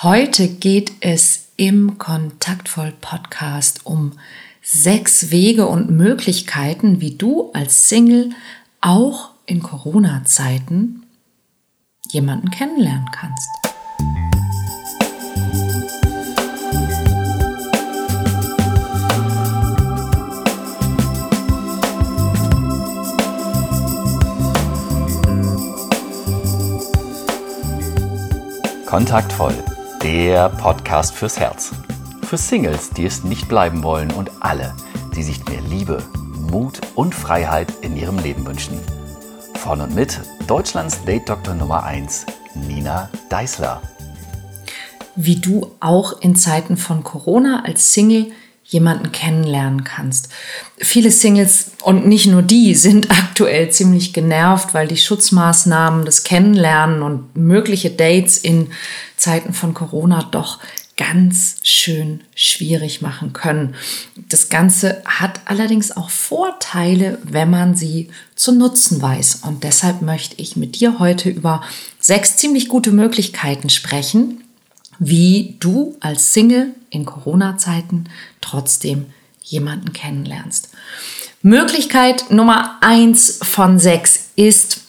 Heute 0.00 0.46
geht 0.46 0.92
es 1.00 1.48
im 1.56 1.98
Kontaktvoll 1.98 2.92
Podcast 3.00 3.84
um 3.84 4.12
sechs 4.62 5.32
Wege 5.32 5.66
und 5.66 5.90
Möglichkeiten, 5.90 7.00
wie 7.00 7.16
du 7.16 7.50
als 7.52 7.88
Single 7.88 8.30
auch 8.80 9.30
in 9.46 9.60
Corona-Zeiten 9.60 11.02
jemanden 12.12 12.48
kennenlernen 12.52 13.08
kannst. 13.10 13.48
Kontaktvoll, 28.86 29.54
der 30.02 30.48
Podcast 30.48 31.14
fürs 31.14 31.40
Herz. 31.40 31.72
Für 32.22 32.36
Singles, 32.36 32.90
die 32.90 33.04
es 33.04 33.24
nicht 33.24 33.48
bleiben 33.48 33.82
wollen 33.82 34.12
und 34.12 34.30
alle, 34.40 34.74
die 35.16 35.22
sich 35.22 35.44
mehr 35.46 35.60
Liebe, 35.62 36.02
Mut 36.50 36.80
und 36.94 37.14
Freiheit 37.14 37.72
in 37.80 37.96
ihrem 37.96 38.18
Leben 38.18 38.46
wünschen. 38.46 38.78
Von 39.54 39.80
und 39.80 39.94
mit 39.94 40.20
Deutschlands 40.46 41.04
Date-Doktor 41.04 41.54
Nummer 41.54 41.82
1, 41.82 42.26
Nina 42.54 43.10
Deißler. 43.28 43.82
Wie 45.16 45.36
du 45.36 45.72
auch 45.80 46.20
in 46.20 46.36
Zeiten 46.36 46.76
von 46.76 47.02
Corona 47.02 47.64
als 47.64 47.92
Single 47.92 48.30
jemanden 48.68 49.12
kennenlernen 49.12 49.82
kannst. 49.82 50.28
Viele 50.76 51.10
Singles 51.10 51.72
und 51.82 52.06
nicht 52.06 52.26
nur 52.26 52.42
die 52.42 52.74
sind 52.74 53.10
aktuell 53.10 53.70
ziemlich 53.70 54.12
genervt, 54.12 54.74
weil 54.74 54.86
die 54.86 54.98
Schutzmaßnahmen, 54.98 56.04
das 56.04 56.22
Kennenlernen 56.22 57.02
und 57.02 57.36
mögliche 57.36 57.90
Dates 57.90 58.36
in 58.36 58.68
Zeiten 59.16 59.54
von 59.54 59.74
Corona 59.74 60.22
doch 60.30 60.58
ganz 60.98 61.56
schön 61.62 62.22
schwierig 62.34 63.00
machen 63.00 63.32
können. 63.32 63.76
Das 64.28 64.48
Ganze 64.48 65.02
hat 65.06 65.40
allerdings 65.44 65.96
auch 65.96 66.10
Vorteile, 66.10 67.18
wenn 67.22 67.48
man 67.48 67.76
sie 67.76 68.08
zu 68.34 68.52
nutzen 68.52 69.00
weiß. 69.00 69.42
Und 69.46 69.62
deshalb 69.62 70.02
möchte 70.02 70.34
ich 70.42 70.56
mit 70.56 70.78
dir 70.80 70.98
heute 70.98 71.30
über 71.30 71.62
sechs 72.00 72.36
ziemlich 72.36 72.68
gute 72.68 72.90
Möglichkeiten 72.90 73.70
sprechen, 73.70 74.42
wie 74.98 75.56
du 75.60 75.96
als 76.00 76.32
Single 76.32 76.74
in 76.90 77.04
Corona-Zeiten 77.04 78.04
trotzdem 78.40 79.06
jemanden 79.42 79.92
kennenlernst. 79.92 80.70
Möglichkeit 81.42 82.30
Nummer 82.30 82.78
eins 82.80 83.38
von 83.42 83.78
sechs 83.78 84.30
ist 84.36 84.80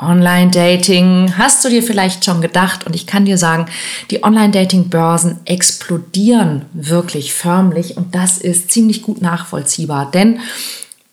Online-Dating. 0.00 1.34
Hast 1.36 1.64
du 1.64 1.68
dir 1.68 1.82
vielleicht 1.82 2.24
schon 2.24 2.40
gedacht? 2.40 2.86
Und 2.86 2.94
ich 2.94 3.06
kann 3.06 3.24
dir 3.24 3.36
sagen, 3.36 3.66
die 4.10 4.22
Online-Dating-Börsen 4.22 5.40
explodieren 5.44 6.64
wirklich 6.72 7.34
förmlich 7.34 7.96
und 7.96 8.14
das 8.14 8.38
ist 8.38 8.70
ziemlich 8.70 9.02
gut 9.02 9.20
nachvollziehbar, 9.20 10.10
denn 10.10 10.40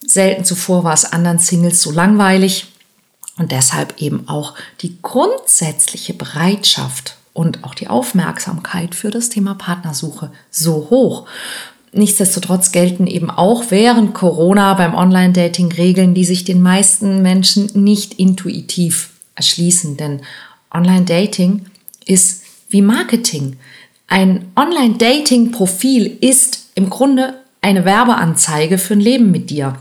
selten 0.06 0.46
zuvor 0.46 0.84
war 0.84 0.94
es 0.94 1.12
anderen 1.12 1.40
Singles 1.40 1.82
so 1.82 1.92
langweilig 1.92 2.68
und 3.38 3.52
deshalb 3.52 4.02
eben 4.02 4.28
auch 4.30 4.54
die 4.82 4.98
grundsätzliche 5.02 6.14
Bereitschaft 6.14 7.18
und 7.38 7.64
auch 7.64 7.76
die 7.76 7.88
Aufmerksamkeit 7.88 8.96
für 8.96 9.12
das 9.12 9.30
Thema 9.30 9.54
Partnersuche 9.54 10.32
so 10.50 10.88
hoch. 10.90 11.28
Nichtsdestotrotz 11.94 12.72
gelten 12.72 13.06
eben 13.06 13.30
auch 13.30 13.66
während 13.70 14.16
Corona 14.16 14.74
beim 14.74 14.96
Online-Dating 14.96 15.72
Regeln, 15.72 16.16
die 16.16 16.26
sich 16.26 16.46
den 16.46 16.64
meisten 16.64 17.22
Menschen 17.22 17.70
nicht 17.76 18.16
intuitiv 18.16 19.12
erschließen. 19.36 19.98
Denn 19.98 20.22
Online-Dating 20.74 21.68
ist 22.06 22.42
wie 22.70 22.82
Marketing. 22.82 23.58
Ein 24.08 24.48
Online-Dating-Profil 24.56 26.18
ist 26.20 26.70
im 26.74 26.90
Grunde 26.90 27.36
eine 27.62 27.86
Werbeanzeige 27.86 28.80
für 28.80 28.96
ein 28.96 29.00
Leben 29.00 29.30
mit 29.30 29.52
dir. 29.52 29.76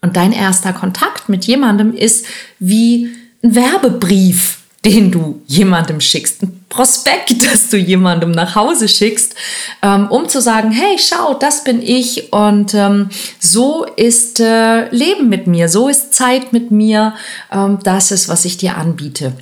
Und 0.00 0.16
dein 0.16 0.32
erster 0.32 0.72
Kontakt 0.72 1.28
mit 1.28 1.44
jemandem 1.44 1.92
ist 1.92 2.24
wie 2.58 3.10
ein 3.44 3.54
Werbebrief 3.54 4.56
den 4.86 5.10
du 5.10 5.42
jemandem 5.48 6.00
schickst, 6.00 6.44
ein 6.44 6.55
Prospekt, 6.76 7.42
das 7.52 7.70
du 7.70 7.78
jemandem 7.78 8.30
nach 8.30 8.54
Hause 8.54 8.86
schickst, 8.86 9.34
ähm, 9.82 10.08
um 10.08 10.28
zu 10.28 10.40
sagen, 10.42 10.70
hey, 10.70 10.98
schau, 10.98 11.34
das 11.34 11.64
bin 11.64 11.80
ich 11.80 12.32
und 12.34 12.74
ähm, 12.74 13.08
so 13.40 13.86
ist 13.96 14.40
äh, 14.40 14.88
Leben 14.90 15.30
mit 15.30 15.46
mir, 15.46 15.70
so 15.70 15.88
ist 15.88 16.12
Zeit 16.12 16.52
mit 16.52 16.70
mir, 16.70 17.14
ähm, 17.50 17.78
das 17.82 18.10
ist, 18.10 18.28
was 18.28 18.44
ich 18.44 18.58
dir 18.58 18.76
anbiete. 18.76 19.32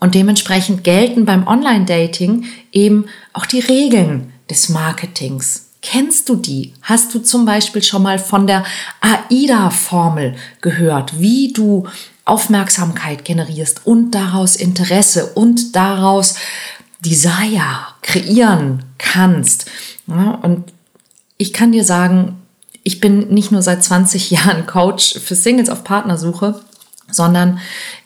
Und 0.00 0.14
dementsprechend 0.14 0.84
gelten 0.84 1.24
beim 1.24 1.48
Online-Dating 1.48 2.44
eben 2.70 3.06
auch 3.32 3.46
die 3.46 3.58
Regeln 3.58 4.32
des 4.48 4.68
Marketings. 4.68 5.64
Kennst 5.82 6.28
du 6.28 6.36
die? 6.36 6.74
Hast 6.82 7.12
du 7.14 7.18
zum 7.18 7.44
Beispiel 7.44 7.82
schon 7.82 8.04
mal 8.04 8.20
von 8.20 8.46
der 8.46 8.64
AIDA-Formel 9.00 10.36
gehört, 10.60 11.20
wie 11.20 11.52
du 11.52 11.88
Aufmerksamkeit 12.28 13.24
generierst 13.24 13.86
und 13.86 14.12
daraus 14.12 14.56
Interesse 14.56 15.26
und 15.34 15.74
daraus 15.76 16.34
Desire 17.04 17.86
kreieren 18.02 18.84
kannst. 18.98 19.66
Ja, 20.06 20.32
und 20.42 20.72
ich 21.36 21.52
kann 21.52 21.72
dir 21.72 21.84
sagen, 21.84 22.36
ich 22.82 23.00
bin 23.00 23.28
nicht 23.28 23.52
nur 23.52 23.62
seit 23.62 23.84
20 23.84 24.30
Jahren 24.32 24.66
Coach 24.66 25.18
für 25.18 25.34
Singles 25.34 25.70
auf 25.70 25.84
Partnersuche, 25.84 26.60
sondern 27.10 27.60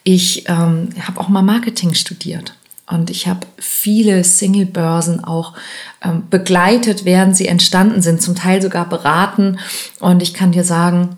ich 0.04 0.48
ähm, 0.48 0.90
habe 1.00 1.20
auch 1.20 1.28
mal 1.28 1.42
Marketing 1.42 1.94
studiert. 1.94 2.54
Und 2.86 3.10
ich 3.10 3.26
habe 3.26 3.46
viele 3.58 4.22
Single-Börsen 4.22 5.24
auch 5.24 5.54
ähm, 6.02 6.24
begleitet, 6.28 7.04
während 7.04 7.36
sie 7.36 7.46
entstanden 7.46 8.02
sind, 8.02 8.20
zum 8.20 8.34
Teil 8.34 8.60
sogar 8.60 8.88
beraten. 8.88 9.58
Und 9.98 10.22
ich 10.22 10.34
kann 10.34 10.52
dir 10.52 10.64
sagen, 10.64 11.16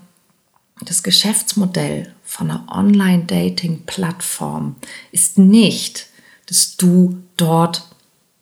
das 0.81 1.03
Geschäftsmodell 1.03 2.14
von 2.35 2.51
einer 2.51 2.65
Online-Dating-Plattform 2.69 4.75
ist 5.11 5.37
nicht, 5.37 6.07
dass 6.47 6.75
du 6.75 7.19
dort 7.37 7.83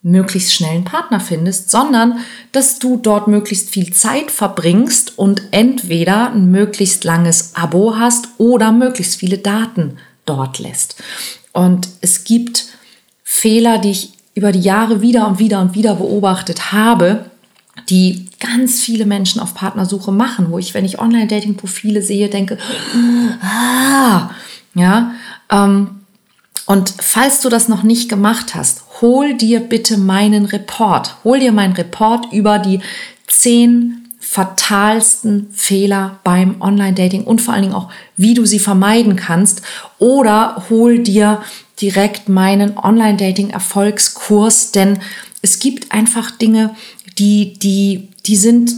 möglichst 0.02 0.54
schnell 0.54 0.72
einen 0.72 0.84
Partner 0.84 1.20
findest, 1.20 1.70
sondern 1.70 2.18
dass 2.52 2.80
du 2.80 2.98
dort 2.98 3.28
möglichst 3.28 3.70
viel 3.70 3.94
Zeit 3.94 4.32
verbringst 4.32 5.18
und 5.18 5.44
entweder 5.52 6.32
ein 6.32 6.50
möglichst 6.50 7.04
langes 7.04 7.56
Abo 7.56 7.96
hast 7.96 8.30
oder 8.40 8.72
möglichst 8.72 9.16
viele 9.16 9.38
Daten 9.38 9.98
dort 10.26 10.58
lässt. 10.58 11.02
Und 11.54 11.88
es 12.02 12.24
gibt 12.24 12.66
Fehler, 13.24 13.78
die 13.78 13.92
ich 13.92 14.14
über 14.34 14.52
die 14.52 14.62
Jahre 14.62 15.02
wieder 15.02 15.28
und 15.28 15.38
wieder 15.38 15.62
und 15.62 15.76
wieder 15.76 15.96
beobachtet 15.96 16.74
habe, 16.74 17.30
die 17.90 18.28
ganz 18.40 18.82
viele 18.82 19.06
Menschen 19.06 19.40
auf 19.42 19.54
Partnersuche 19.54 20.12
machen, 20.12 20.48
wo 20.50 20.60
ich, 20.60 20.74
wenn 20.74 20.86
ich 20.86 21.00
Online-Dating-Profile 21.00 22.02
sehe, 22.02 22.30
denke, 22.30 22.58
ah, 23.42 24.30
ja, 24.74 25.14
ähm, 25.50 26.04
und 26.66 26.94
falls 27.00 27.42
du 27.42 27.50
das 27.50 27.68
noch 27.68 27.84
nicht 27.84 28.08
gemacht 28.10 28.56
hast, 28.56 28.84
hol 29.02 29.34
dir 29.34 29.60
bitte 29.60 29.98
meinen 29.98 30.46
Report. 30.46 31.18
Hol 31.24 31.40
dir 31.40 31.52
meinen 31.52 31.74
Report 31.74 32.32
über 32.32 32.58
die 32.58 32.80
zehn 33.28 34.08
fatalsten 34.20 35.50
Fehler 35.52 36.20
beim 36.24 36.62
Online-Dating 36.62 37.26
und 37.26 37.42
vor 37.42 37.54
allen 37.54 37.64
Dingen 37.64 37.76
auch, 37.76 37.90
wie 38.16 38.34
du 38.34 38.46
sie 38.46 38.60
vermeiden 38.60 39.18
kannst. 39.18 39.62
Oder 40.00 40.64
hol 40.70 41.00
dir 41.00 41.42
direkt 41.82 42.30
meinen 42.30 42.78
Online-Dating-Erfolgskurs, 42.78 44.72
denn 44.72 45.00
es 45.42 45.60
gibt 45.60 45.92
einfach 45.92 46.32
Dinge, 46.32 46.74
die, 47.18 47.54
die, 47.60 48.10
die 48.26 48.36
sind, 48.36 48.72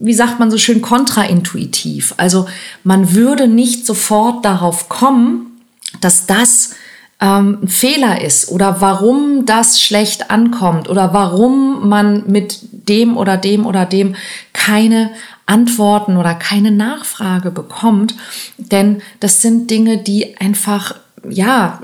wie 0.00 0.14
sagt 0.14 0.38
man 0.38 0.50
so 0.50 0.58
schön, 0.58 0.82
kontraintuitiv. 0.82 2.14
Also 2.16 2.46
man 2.84 3.14
würde 3.14 3.48
nicht 3.48 3.86
sofort 3.86 4.44
darauf 4.44 4.88
kommen, 4.88 5.60
dass 6.00 6.26
das 6.26 6.74
ähm, 7.20 7.58
ein 7.62 7.68
Fehler 7.68 8.22
ist 8.22 8.50
oder 8.50 8.80
warum 8.80 9.44
das 9.46 9.80
schlecht 9.80 10.30
ankommt 10.30 10.88
oder 10.88 11.12
warum 11.12 11.88
man 11.88 12.24
mit 12.26 12.58
dem 12.88 13.16
oder 13.16 13.36
dem 13.36 13.66
oder 13.66 13.84
dem 13.84 14.16
keine 14.52 15.10
Antworten 15.46 16.16
oder 16.16 16.34
keine 16.34 16.70
Nachfrage 16.70 17.50
bekommt. 17.50 18.14
Denn 18.56 19.02
das 19.18 19.42
sind 19.42 19.70
Dinge, 19.70 19.98
die 19.98 20.36
einfach 20.38 20.94
ja, 21.28 21.80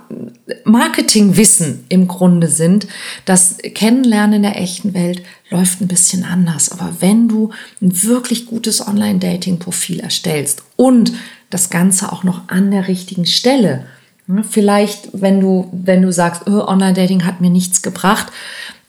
Marketingwissen 0.65 1.85
im 1.89 2.09
Grunde 2.09 2.49
sind. 2.49 2.87
Das 3.25 3.59
Kennenlernen 3.59 4.37
in 4.37 4.43
der 4.43 4.61
echten 4.61 4.95
Welt 4.95 5.23
läuft 5.51 5.81
ein 5.81 5.89
bisschen 5.89 6.25
anders. 6.25 6.71
Aber 6.73 6.97
wenn 7.01 7.29
du 7.29 7.51
ein 7.81 8.03
wirklich 8.05 8.47
gutes 8.47 8.87
Online-Dating-Profil 8.87 10.01
erstellst 10.01 10.63
und 10.77 11.13
das 11.51 11.71
Ganze 11.71 12.13
auch 12.13 12.25
noch 12.25 12.49
an 12.49 12.71
der 12.71 12.89
richtigen 12.89 13.27
Stelle, 13.27 13.87
ne, 14.27 14.45
vielleicht 14.49 15.09
wenn 15.13 15.41
du, 15.41 15.69
wenn 15.73 16.03
du 16.03 16.13
sagst, 16.13 16.43
oh, 16.47 16.65
Online-Dating 16.67 17.25
hat 17.25 17.41
mir 17.41 17.51
nichts 17.51 17.83
gebracht. 17.83 18.29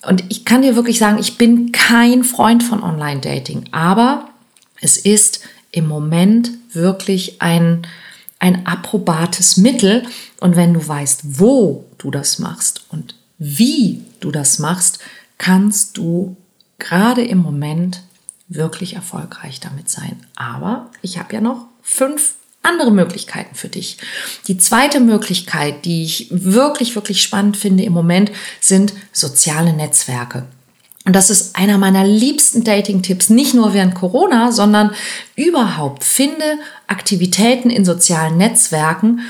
Und 0.08 0.24
ich 0.30 0.46
kann 0.46 0.62
dir 0.62 0.76
wirklich 0.76 1.00
sagen, 1.00 1.18
ich 1.20 1.38
bin 1.38 1.72
kein 1.72 2.24
Freund 2.24 2.64
von 2.64 2.84
Online-Dating, 2.84 3.66
aber 3.72 4.30
es 4.80 4.98
ist 4.98 5.42
im 5.72 5.88
Moment 5.88 6.52
wirklich 6.74 7.42
ein, 7.42 7.86
ein 8.40 8.66
approbates 8.66 9.58
Mittel. 9.58 10.06
Und 10.40 10.56
wenn 10.56 10.74
du 10.74 10.88
weißt, 10.88 11.40
wo 11.40 11.86
du 11.98 12.12
das 12.12 12.40
machst 12.40 12.86
und 12.90 13.16
wie 13.38 14.04
du 14.20 14.32
das 14.32 14.60
machst, 14.60 15.00
kannst 15.38 15.98
du 15.98 16.38
gerade 16.80 17.24
im 17.24 17.40
Moment 17.40 18.02
wirklich 18.48 18.94
erfolgreich 18.94 19.60
damit 19.60 19.90
sein. 19.90 20.26
Aber 20.36 20.90
ich 21.02 21.18
habe 21.20 21.34
ja 21.34 21.42
noch 21.42 21.66
fünf 21.82 22.36
andere 22.64 22.92
Möglichkeiten 22.92 23.56
für 23.56 23.70
dich. 23.70 23.98
Die 24.48 24.58
zweite 24.58 25.00
Möglichkeit, 25.00 25.86
die 25.86 26.04
ich 26.04 26.28
wirklich, 26.32 26.96
wirklich 26.96 27.22
spannend 27.22 27.58
finde 27.58 27.84
im 27.84 27.94
Moment, 27.94 28.32
sind 28.60 28.94
soziale 29.14 29.74
Netzwerke. 29.74 30.46
Und 31.08 31.16
das 31.16 31.30
ist 31.30 31.56
einer 31.56 31.78
meiner 31.78 32.06
liebsten 32.06 32.66
Dating-Tipps, 32.66 33.30
nicht 33.30 33.54
nur 33.54 33.74
während 33.74 33.96
Corona, 33.96 34.52
sondern 34.52 34.92
überhaupt. 35.38 36.04
Finde 36.04 36.44
Aktivitäten 36.86 37.70
in 37.70 37.86
sozialen 37.86 38.36
Netzwerken, 38.36 39.22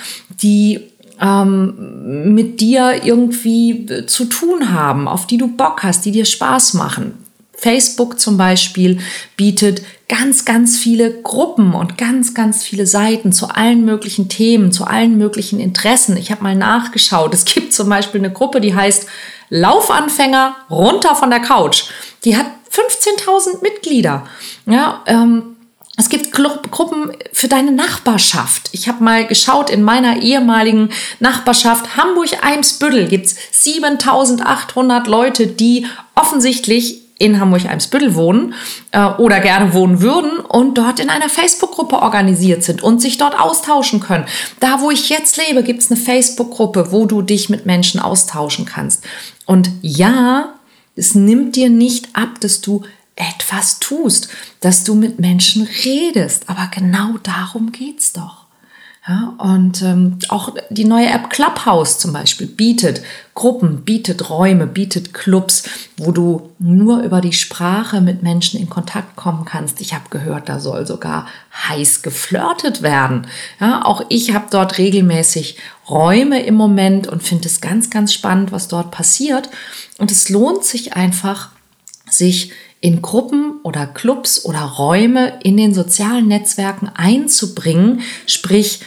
die 0.42 0.80
ähm, 1.22 2.34
mit 2.34 2.62
dir 2.62 3.04
irgendwie 3.04 3.86
zu 4.08 4.26
tun 4.26 4.74
haben, 4.74 5.08
auf 5.08 5.28
die 5.28 5.38
du 5.38 5.50
Bock 5.50 5.84
hast, 5.84 6.04
die 6.06 6.12
dir 6.12 6.26
Spaß 6.26 6.74
machen. 6.74 7.14
Facebook 7.54 8.20
zum 8.20 8.38
Beispiel 8.38 8.98
bietet 9.36 9.84
ganz, 10.10 10.46
ganz 10.46 10.80
viele 10.80 11.22
Gruppen 11.22 11.76
und 11.76 11.96
ganz, 11.98 12.34
ganz 12.34 12.64
viele 12.64 12.88
Seiten 12.88 13.32
zu 13.32 13.50
allen 13.50 13.86
möglichen 13.86 14.30
Themen, 14.30 14.72
zu 14.72 14.86
allen 14.86 15.18
möglichen 15.20 15.60
Interessen. 15.60 16.18
Ich 16.18 16.32
habe 16.32 16.42
mal 16.42 16.56
nachgeschaut. 16.56 17.36
Es 17.36 17.46
gibt 17.46 17.72
zum 17.72 17.88
Beispiel 17.88 18.22
eine 18.22 18.32
Gruppe, 18.32 18.62
die 18.62 18.74
heißt 18.74 19.08
Laufanfänger 19.50 20.56
runter 20.70 21.16
von 21.16 21.30
der 21.30 21.40
Couch. 21.40 21.86
Die 22.24 22.36
hat 22.38 22.48
15.000 22.72 23.62
Mitglieder. 23.62 24.28
Ja, 24.66 25.02
ähm, 25.06 25.58
es 26.00 26.10
gibt 26.10 26.32
Gruppen 26.32 27.12
für 27.34 27.48
deine 27.48 27.72
Nachbarschaft. 27.72 28.70
Ich 28.72 28.88
habe 28.88 29.04
mal 29.04 29.26
geschaut, 29.26 29.72
in 29.72 29.82
meiner 29.82 30.22
ehemaligen 30.22 30.92
Nachbarschaft 31.20 31.98
Hamburg-Eimsbüttel 31.98 33.08
gibt 33.08 33.26
es 33.26 33.36
7800 33.52 35.08
Leute, 35.08 35.48
die 35.48 35.88
offensichtlich 36.14 37.02
in 37.20 37.40
Hamburg-Eimsbüttel 37.40 38.14
wohnen 38.14 38.54
äh, 38.92 39.06
oder 39.06 39.40
gerne 39.40 39.74
wohnen 39.74 40.02
würden 40.02 40.38
und 40.38 40.78
dort 40.78 41.00
in 41.00 41.10
einer 41.10 41.30
Facebook-Gruppe 41.30 41.96
organisiert 41.96 42.64
sind 42.64 42.84
und 42.84 43.02
sich 43.02 43.18
dort 43.18 43.40
austauschen 43.40 44.00
können. 44.00 44.26
Da, 44.60 44.82
wo 44.82 44.92
ich 44.92 45.10
jetzt 45.10 45.38
lebe, 45.38 45.64
gibt 45.64 45.82
es 45.82 45.90
eine 45.90 46.00
Facebook-Gruppe, 46.00 46.92
wo 46.92 47.08
du 47.08 47.24
dich 47.24 47.50
mit 47.50 47.66
Menschen 47.66 48.00
austauschen 48.00 48.66
kannst. 48.66 49.04
Und 49.48 49.72
ja, 49.82 50.54
es 50.96 51.16
nimmt 51.16 51.56
dir 51.56 51.70
nicht 51.70 52.16
ab, 52.16 52.40
dass 52.42 52.62
du 52.62 52.84
etwas 53.16 53.80
tust, 53.80 54.30
dass 54.60 54.84
du 54.84 54.94
mit 54.94 55.20
Menschen 55.20 55.68
redest. 55.84 56.50
Aber 56.50 56.70
genau 56.72 57.18
darum 57.24 57.72
geht's 57.72 58.14
doch. 58.14 58.47
Ja, 59.10 59.36
und 59.38 59.82
ähm, 59.84 60.20
auch 60.28 60.54
die 60.70 60.84
neue 60.84 61.08
App 61.08 61.30
Clubhouse 61.30 61.98
zum 61.98 62.12
Beispiel 62.12 62.46
bietet 62.46 63.04
Gruppen, 63.36 63.86
bietet 63.86 64.30
Räume, 64.30 64.68
bietet 64.68 65.14
Clubs, 65.14 65.64
wo 65.96 66.12
du 66.12 66.50
nur 66.60 67.04
über 67.04 67.22
die 67.22 67.32
Sprache 67.32 68.02
mit 68.02 68.22
Menschen 68.22 68.60
in 68.60 68.70
Kontakt 68.70 69.16
kommen 69.16 69.46
kannst. 69.46 69.80
Ich 69.80 69.94
habe 69.94 70.10
gehört, 70.10 70.50
da 70.50 70.60
soll 70.60 70.86
sogar 70.86 71.28
heiß 71.54 72.02
geflirtet 72.02 72.82
werden. 72.82 73.28
Ja, 73.62 73.86
auch 73.86 74.02
ich 74.10 74.34
habe 74.34 74.48
dort 74.52 74.78
regelmäßig 74.78 75.58
Räume 75.90 76.44
im 76.44 76.56
Moment 76.56 77.08
und 77.08 77.24
finde 77.24 77.48
es 77.48 77.62
ganz, 77.62 77.90
ganz 77.90 78.14
spannend, 78.14 78.52
was 78.52 78.68
dort 78.68 78.92
passiert. 78.92 79.50
Und 80.00 80.12
es 80.12 80.28
lohnt 80.28 80.66
sich 80.66 80.98
einfach, 80.98 81.52
sich 82.10 82.52
in 82.82 83.02
Gruppen 83.02 83.62
oder 83.64 83.88
Clubs 83.88 84.44
oder 84.44 84.60
Räume 84.60 85.40
in 85.44 85.56
den 85.56 85.74
sozialen 85.74 86.28
Netzwerken 86.28 86.90
einzubringen, 86.94 88.02
sprich 88.26 88.82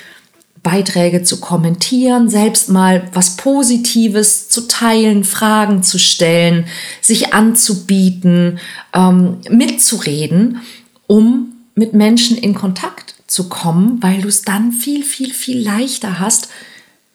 Beiträge 0.62 1.22
zu 1.22 1.40
kommentieren, 1.40 2.28
selbst 2.28 2.68
mal 2.68 3.08
was 3.12 3.36
Positives 3.36 4.48
zu 4.48 4.68
teilen, 4.68 5.24
Fragen 5.24 5.82
zu 5.82 5.98
stellen, 5.98 6.66
sich 7.00 7.32
anzubieten, 7.32 8.58
ähm, 8.92 9.38
mitzureden, 9.48 10.60
um 11.06 11.52
mit 11.74 11.94
Menschen 11.94 12.36
in 12.36 12.54
Kontakt 12.54 13.14
zu 13.26 13.48
kommen, 13.48 14.02
weil 14.02 14.20
du 14.20 14.28
es 14.28 14.42
dann 14.42 14.72
viel, 14.72 15.02
viel, 15.02 15.32
viel 15.32 15.62
leichter 15.62 16.18
hast, 16.18 16.48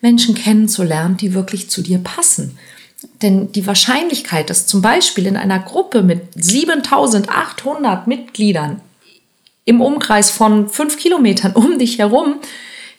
Menschen 0.01 0.33
kennenzulernen, 0.33 1.17
die 1.17 1.33
wirklich 1.33 1.69
zu 1.69 1.81
dir 1.81 1.99
passen. 1.99 2.57
Denn 3.21 3.51
die 3.51 3.67
Wahrscheinlichkeit, 3.67 4.49
dass 4.49 4.65
zum 4.65 4.81
Beispiel 4.81 5.27
in 5.27 5.37
einer 5.37 5.59
Gruppe 5.59 6.01
mit 6.01 6.21
7800 6.35 8.07
Mitgliedern 8.07 8.81
im 9.65 9.81
Umkreis 9.81 10.31
von 10.31 10.69
fünf 10.69 10.97
Kilometern 10.97 11.53
um 11.53 11.77
dich 11.77 11.99
herum 11.99 12.35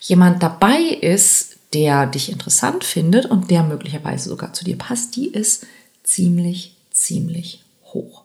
jemand 0.09 0.43
dabei 0.43 0.81
ist, 1.01 1.57
der 1.75 2.07
dich 2.07 2.31
interessant 2.31 2.85
findet 2.85 3.27
und 3.27 3.51
der 3.51 3.63
möglicherweise 3.63 4.29
sogar 4.29 4.53
zu 4.53 4.65
dir 4.65 4.79
passt, 4.79 5.17
die 5.17 5.29
ist 5.29 5.67
ziemlich, 6.05 6.77
ziemlich 6.93 7.65
hoch. 7.93 8.23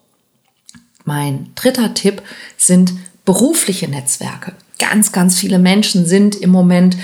Mein 1.03 1.51
dritter 1.55 1.93
Tipp 1.93 2.21
sind 2.57 2.93
berufliche 3.25 3.87
Netzwerke. 3.87 4.53
Ganz, 4.79 5.11
ganz 5.11 5.37
viele 5.37 5.59
Menschen 5.59 6.05
sind 6.05 6.35
im 6.35 6.49
Moment 6.49 6.97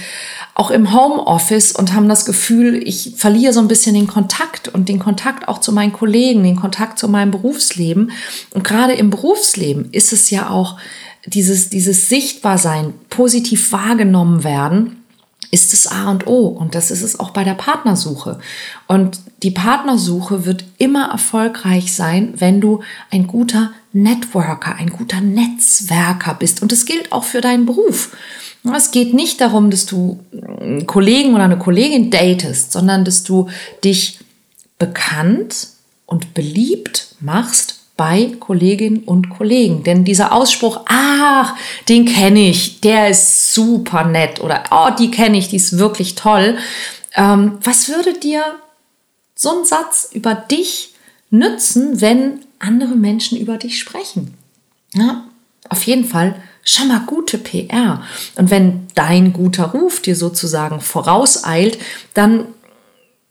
auch 0.55 0.71
im 0.71 0.91
Homeoffice 0.91 1.71
und 1.71 1.93
haben 1.93 2.09
das 2.09 2.25
Gefühl, 2.25 2.81
ich 2.83 3.13
verliere 3.15 3.53
so 3.53 3.59
ein 3.59 3.67
bisschen 3.67 3.93
den 3.93 4.07
Kontakt 4.07 4.67
und 4.67 4.89
den 4.89 4.97
Kontakt 4.97 5.47
auch 5.47 5.59
zu 5.59 5.71
meinen 5.71 5.93
Kollegen, 5.93 6.43
den 6.43 6.55
Kontakt 6.55 6.97
zu 6.97 7.07
meinem 7.07 7.29
Berufsleben. 7.29 8.11
Und 8.51 8.63
gerade 8.63 8.93
im 8.93 9.11
Berufsleben 9.11 9.89
ist 9.91 10.13
es 10.13 10.31
ja 10.31 10.49
auch 10.49 10.77
dieses, 11.27 11.69
dieses 11.69 12.09
Sichtbarsein, 12.09 12.93
positiv 13.09 13.71
wahrgenommen 13.71 14.43
werden, 14.43 15.03
ist 15.51 15.71
das 15.71 15.87
A 15.87 16.09
und 16.09 16.27
O. 16.27 16.47
Und 16.47 16.75
das 16.75 16.91
ist 16.91 17.03
es 17.03 17.19
auch 17.19 17.29
bei 17.29 17.43
der 17.43 17.53
Partnersuche. 17.53 18.39
Und 18.87 19.19
die 19.43 19.51
Partnersuche 19.51 20.45
wird 20.45 20.65
immer 20.77 21.09
erfolgreich 21.09 21.93
sein, 21.93 22.33
wenn 22.37 22.59
du 22.59 22.81
ein 23.11 23.27
guter 23.27 23.71
Networker, 23.93 24.75
ein 24.75 24.89
guter 24.89 25.21
Netzwerker 25.21 26.33
bist. 26.33 26.61
Und 26.61 26.71
das 26.71 26.85
gilt 26.85 27.11
auch 27.11 27.23
für 27.23 27.41
deinen 27.41 27.65
Beruf. 27.65 28.15
Es 28.75 28.91
geht 28.91 29.13
nicht 29.13 29.39
darum, 29.39 29.69
dass 29.69 29.85
du 29.85 30.19
einen 30.33 30.85
Kollegen 30.87 31.33
oder 31.33 31.45
eine 31.45 31.57
Kollegin 31.57 32.11
datest, 32.11 32.73
sondern 32.73 33.05
dass 33.05 33.23
du 33.23 33.47
dich 33.83 34.19
bekannt 34.77 35.69
und 36.05 36.33
beliebt 36.33 37.15
machst 37.19 37.76
bei 37.97 38.35
Kolleginnen 38.39 39.03
und 39.03 39.29
Kollegen. 39.29 39.83
Denn 39.83 40.05
dieser 40.05 40.31
Ausspruch, 40.31 40.81
ach, 40.85 41.55
den 41.89 42.05
kenne 42.05 42.49
ich, 42.49 42.79
der 42.81 43.09
ist 43.09 43.53
super 43.53 44.05
nett 44.05 44.39
oder 44.39 44.63
oh, 44.71 44.89
die 44.97 45.11
kenne 45.11 45.37
ich, 45.37 45.49
die 45.49 45.57
ist 45.57 45.77
wirklich 45.77 46.15
toll. 46.15 46.57
Ähm, 47.15 47.57
was 47.63 47.89
würde 47.89 48.13
dir 48.13 48.43
so 49.35 49.59
ein 49.59 49.65
Satz 49.65 50.09
über 50.13 50.35
dich 50.35 50.93
nützen, 51.31 51.99
wenn 51.99 52.41
andere 52.59 52.95
Menschen 52.95 53.37
über 53.37 53.57
dich 53.57 53.79
sprechen? 53.79 54.35
Ja, 54.93 55.25
auf 55.69 55.83
jeden 55.83 56.05
Fall 56.05 56.35
schon 56.63 56.89
mal 56.89 57.01
gute 57.05 57.37
PR. 57.37 58.03
Und 58.35 58.51
wenn 58.51 58.87
dein 58.93 59.33
guter 59.33 59.71
Ruf 59.71 60.01
dir 60.01 60.15
sozusagen 60.15 60.81
vorauseilt, 60.81 61.77
dann 62.13 62.45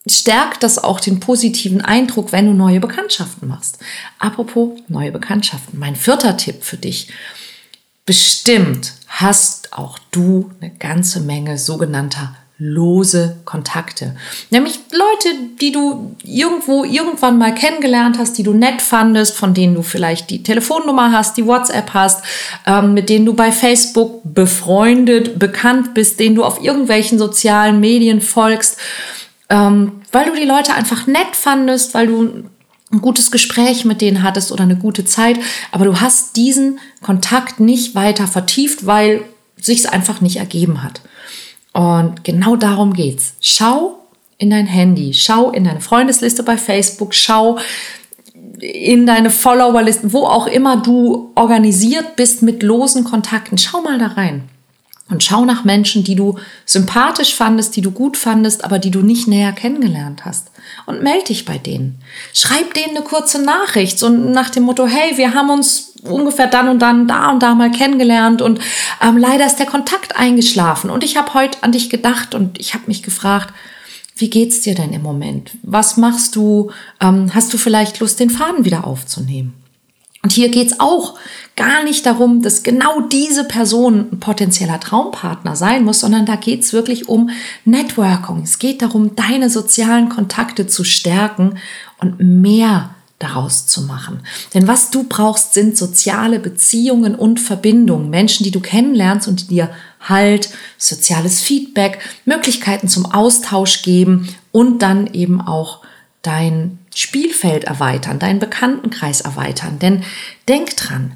stärkt 0.07 0.63
das 0.63 0.83
auch 0.83 1.01
den 1.01 1.21
positiven 1.21 1.81
Eindruck, 1.81 2.33
wenn 2.33 2.47
du 2.47 2.53
neue 2.53 2.81
Bekanntschaften 2.81 3.49
machst. 3.49 3.79
Apropos 4.19 4.79
neue 4.89 5.13
Bekanntschaften, 5.13 5.79
mein 5.79 5.97
vierter 5.97 6.37
Tipp 6.37 6.63
für 6.63 6.77
dich. 6.77 7.09
Bestimmt 8.05 8.95
hast 9.09 9.73
auch 9.73 9.99
du 10.13 10.51
eine 10.61 10.71
ganze 10.71 11.21
Menge 11.21 11.59
sogenannter 11.59 12.37
lose 12.59 13.37
Kontakte. 13.45 14.17
Nämlich 14.49 14.79
Leute, 14.91 15.39
die 15.61 15.73
du 15.73 16.17
irgendwo 16.25 16.85
irgendwann 16.85 17.37
mal 17.37 17.55
kennengelernt 17.55 18.17
hast, 18.19 18.39
die 18.39 18.45
du 18.45 18.55
nett 18.55 18.81
fandest, 18.81 19.37
von 19.37 19.53
denen 19.53 19.75
du 19.75 19.83
vielleicht 19.83 20.31
die 20.31 20.43
Telefonnummer 20.43 21.13
hast, 21.13 21.37
die 21.37 21.47
WhatsApp 21.47 21.93
hast, 21.93 22.25
ähm, 22.67 22.95
mit 22.95 23.11
denen 23.11 23.27
du 23.27 23.35
bei 23.35 23.53
Facebook 23.53 24.23
befreundet, 24.25 25.39
bekannt 25.39 25.93
bist, 25.93 26.19
denen 26.19 26.37
du 26.37 26.45
auf 26.45 26.63
irgendwelchen 26.63 27.19
sozialen 27.19 27.79
Medien 27.79 28.23
folgst 28.23 28.79
ähm, 29.49 30.01
weil 30.13 30.27
du 30.27 30.35
die 30.35 30.47
Leute 30.47 30.75
einfach 30.75 31.07
nett 31.07 31.35
fandest, 31.35 31.95
weil 31.95 32.07
du 32.07 32.45
ein 32.93 33.01
gutes 33.01 33.31
Gespräch 33.31 33.85
mit 33.85 34.01
denen 34.01 34.23
hattest 34.23 34.53
oder 34.53 34.63
eine 34.63 34.77
gute 34.77 35.05
Zeit, 35.05 35.39
aber 35.73 35.85
du 35.85 36.01
hast 36.01 36.37
diesen 36.37 36.79
Kontakt 37.03 37.61
nicht 37.61 37.95
weiter 37.95 38.27
vertieft, 38.27 38.87
weil 38.87 39.25
sich 39.57 39.81
es 39.81 39.87
einfach 39.87 40.21
nicht 40.21 40.37
ergeben 40.37 40.83
hat. 40.83 41.01
Und 41.73 42.25
genau 42.25 42.57
darum 42.57 42.93
geht's. 42.93 43.35
Schau 43.41 43.99
in 44.39 44.51
dein 44.51 44.67
Handy, 44.67 45.15
schau 45.15 45.51
in 45.51 45.65
deine 45.65 45.81
Freundesliste 45.81 46.43
bei 46.43 46.57
Facebook, 46.57 47.15
schau 47.15 47.59
in 48.61 49.07
deine 49.07 49.31
Followerlisten, 49.31 50.13
wo 50.13 50.25
auch 50.25 50.47
immer 50.47 50.79
du 50.79 51.33
organisiert 51.35 52.17
bist 52.17 52.43
mit 52.43 52.63
losen 52.63 53.05
Kontakten. 53.05 53.59
Schau 53.59 53.83
mal 53.83 53.99
da 53.99 54.09
rein. 54.09 54.49
Und 55.09 55.23
schau 55.23 55.45
nach 55.45 55.63
Menschen, 55.63 56.03
die 56.03 56.17
du 56.17 56.37
sympathisch 56.65 57.35
fandest, 57.35 57.77
die 57.77 57.81
du 57.81 57.93
gut 57.93 58.17
fandest, 58.17 58.65
aber 58.65 58.81
die 58.81 58.91
du 58.91 59.03
nicht 59.03 59.29
näher 59.29 59.53
kennengelernt 59.53 60.25
hast. 60.25 60.51
Und 60.85 61.03
melde 61.03 61.27
dich 61.27 61.45
bei 61.45 61.59
denen. 61.59 62.01
Schreib 62.33 62.75
denen 62.75 62.97
eine 62.97 63.05
kurze 63.05 63.41
Nachricht, 63.41 64.01
so 64.01 64.09
nach 64.09 64.51
dem 64.51 64.65
Motto, 64.65 64.87
hey, 64.87 65.17
wir 65.17 65.33
haben 65.33 65.51
uns 65.51 65.93
ungefähr 66.03 66.49
dann 66.49 66.69
und 66.69 66.81
dann 66.81 67.07
da 67.07 67.31
und 67.31 67.41
da 67.41 67.55
mal 67.55 67.71
kennengelernt 67.71 68.43
und 68.43 68.61
ähm, 69.01 69.17
leider 69.17 69.47
ist 69.47 69.57
der 69.57 69.67
Kontakt 69.67 70.17
eingeschlafen. 70.17 70.91
Und 70.91 71.05
ich 71.05 71.17
habe 71.17 71.35
heute 71.35 71.63
an 71.63 71.73
dich 71.73 71.89
gedacht 71.89 72.35
und 72.35 72.59
ich 72.59 72.75
habe 72.75 72.85
mich 72.87 73.03
gefragt, 73.03 73.55
Wie 74.19 74.31
geht's 74.31 74.63
dir 74.63 74.75
denn 74.75 74.93
im 74.93 75.03
Moment? 75.03 75.53
Was 75.63 75.97
machst 75.99 76.37
du? 76.37 76.71
Ähm, 77.01 77.35
hast 77.35 77.53
du 77.53 77.59
vielleicht 77.59 78.01
Lust, 78.01 78.19
den 78.19 78.31
Faden 78.31 78.65
wieder 78.65 78.87
aufzunehmen? 78.87 79.53
Und 80.23 80.33
hier 80.33 80.49
geht's 80.49 80.81
auch 80.81 81.19
gar 81.57 81.85
nicht 81.85 82.05
darum, 82.05 82.43
dass 82.43 82.63
genau 82.63 83.01
diese 83.01 83.45
Person 83.45 84.09
ein 84.13 84.21
potenzieller 84.21 84.79
Traumpartner 84.79 85.57
sein 85.57 85.85
muss, 85.85 86.01
sondern 86.01 86.27
da 86.27 86.37
geht's 86.37 86.73
wirklich 86.73 87.09
um 87.09 87.31
Networking. 87.65 88.43
Es 88.43 88.59
geht 88.59 88.83
darum, 88.83 89.17
deine 89.17 89.49
sozialen 89.49 90.11
Kontakte 90.11 90.67
zu 90.67 90.85
stärken 90.85 91.59
und 91.99 92.21
mehr 92.21 92.91
daraus 93.19 93.67
zu 93.67 93.83
machen. 93.83 94.21
Denn 94.53 94.69
was 94.69 94.91
du 94.91 95.05
brauchst, 95.05 95.55
sind 95.55 95.79
soziale 95.79 96.39
Beziehungen 96.39 97.15
und 97.15 97.41
Verbindungen. 97.41 98.11
Menschen, 98.11 98.45
die 98.45 98.51
du 98.51 98.61
kennenlernst 98.61 99.27
und 99.27 99.43
die 99.43 99.55
dir 99.55 99.71
Halt, 100.09 100.51
soziales 100.79 101.41
Feedback, 101.41 101.99
Möglichkeiten 102.27 102.87
zum 102.87 103.07
Austausch 103.07 103.83
geben 103.83 104.29
und 104.53 104.81
dann 104.81 105.09
eben 105.09 105.41
auch 105.41 105.81
dein 106.23 106.79
Spielfeld 106.95 107.65
erweitern, 107.65 108.21
deinen 108.21 108.39
Bekanntenkreis 108.39 109.23
erweitern. 109.23 109.81
Denn 109.81 110.05
denk 110.47 110.77
dran, 110.77 111.15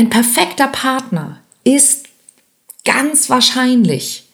ein 0.00 0.08
perfekter 0.08 0.66
Partner 0.66 1.40
ist 1.62 2.08
ganz 2.86 3.28
wahrscheinlich 3.28 4.30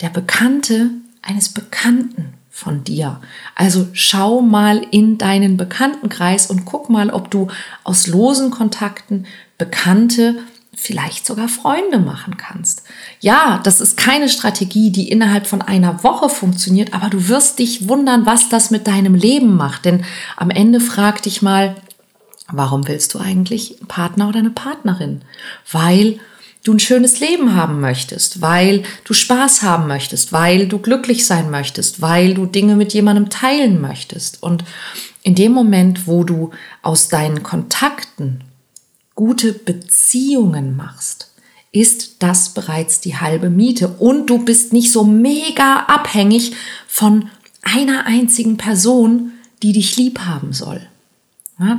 der 0.00 0.08
Bekannte 0.08 0.90
eines 1.20 1.48
Bekannten 1.48 2.34
von 2.48 2.84
dir. 2.84 3.20
Also 3.56 3.88
schau 3.92 4.40
mal 4.40 4.86
in 4.92 5.18
deinen 5.18 5.56
Bekanntenkreis 5.56 6.48
und 6.48 6.64
guck 6.64 6.90
mal, 6.90 7.10
ob 7.10 7.28
du 7.32 7.48
aus 7.82 8.06
losen 8.06 8.52
Kontakten 8.52 9.26
Bekannte, 9.58 10.36
vielleicht 10.76 11.26
sogar 11.26 11.48
Freunde 11.48 11.98
machen 11.98 12.36
kannst. 12.36 12.84
Ja, 13.18 13.60
das 13.64 13.80
ist 13.80 13.96
keine 13.96 14.28
Strategie, 14.28 14.92
die 14.92 15.08
innerhalb 15.08 15.48
von 15.48 15.60
einer 15.60 16.04
Woche 16.04 16.28
funktioniert, 16.28 16.94
aber 16.94 17.08
du 17.08 17.26
wirst 17.26 17.58
dich 17.58 17.88
wundern, 17.88 18.26
was 18.26 18.48
das 18.48 18.70
mit 18.70 18.86
deinem 18.86 19.16
Leben 19.16 19.56
macht. 19.56 19.86
Denn 19.86 20.04
am 20.36 20.50
Ende 20.50 20.78
frag 20.78 21.20
dich 21.22 21.42
mal, 21.42 21.74
warum 22.50 22.86
willst 22.88 23.14
du 23.14 23.18
eigentlich 23.18 23.78
einen 23.78 23.88
Partner 23.88 24.28
oder 24.28 24.38
eine 24.38 24.50
Partnerin? 24.50 25.22
Weil 25.70 26.18
du 26.64 26.72
ein 26.72 26.80
schönes 26.80 27.20
Leben 27.20 27.54
haben 27.54 27.80
möchtest, 27.80 28.40
weil 28.40 28.82
du 29.04 29.12
Spaß 29.14 29.62
haben 29.62 29.86
möchtest, 29.86 30.32
weil 30.32 30.66
du 30.66 30.78
glücklich 30.78 31.26
sein 31.26 31.50
möchtest, 31.50 32.00
weil 32.00 32.34
du 32.34 32.46
Dinge 32.46 32.74
mit 32.74 32.94
jemandem 32.94 33.30
teilen 33.30 33.80
möchtest. 33.80 34.42
Und 34.42 34.64
in 35.22 35.34
dem 35.34 35.52
Moment, 35.52 36.06
wo 36.06 36.24
du 36.24 36.50
aus 36.82 37.08
deinen 37.08 37.42
Kontakten 37.42 38.42
gute 39.14 39.52
Beziehungen 39.52 40.76
machst, 40.76 41.30
ist 41.70 42.22
das 42.22 42.50
bereits 42.50 43.00
die 43.00 43.16
halbe 43.16 43.50
Miete 43.50 43.88
und 43.88 44.26
du 44.30 44.44
bist 44.44 44.72
nicht 44.72 44.92
so 44.92 45.04
mega 45.04 45.80
abhängig 45.88 46.52
von 46.86 47.28
einer 47.62 48.06
einzigen 48.06 48.56
Person, 48.56 49.32
die 49.62 49.72
dich 49.72 49.96
lieb 49.96 50.20
haben 50.20 50.52
soll. 50.52 50.86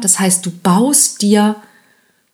Das 0.02 0.20
heißt, 0.20 0.46
du 0.46 0.52
baust 0.52 1.22
dir 1.22 1.56